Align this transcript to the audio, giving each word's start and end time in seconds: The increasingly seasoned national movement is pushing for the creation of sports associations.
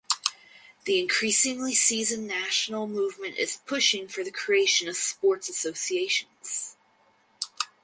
The 0.85 0.99
increasingly 0.99 1.75
seasoned 1.75 2.25
national 2.27 2.87
movement 2.87 3.37
is 3.37 3.57
pushing 3.67 4.07
for 4.07 4.23
the 4.23 4.31
creation 4.31 4.89
of 4.89 4.97
sports 4.97 5.47
associations. 5.47 6.75